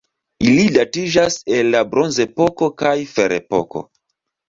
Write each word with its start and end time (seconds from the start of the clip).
Ili 0.45 0.63
datiĝas 0.77 1.37
el 1.59 1.71
la 1.77 1.83
bronzepoko 1.93 2.73
kaj 2.83 2.97
ferepoko. 3.15 3.89